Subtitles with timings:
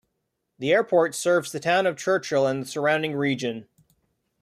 [0.57, 3.67] The airport serves the town of Churchill and the surrounding region.